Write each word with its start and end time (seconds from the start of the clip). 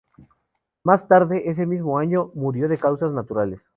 Más 0.83 1.07
tarde, 1.07 1.47
ese 1.51 1.67
mismo 1.67 1.99
año, 1.99 2.31
murió 2.33 2.67
de 2.67 2.79
causas 2.79 3.11
naturales. 3.11 3.61